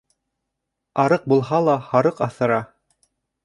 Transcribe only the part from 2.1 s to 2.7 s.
аҫыра.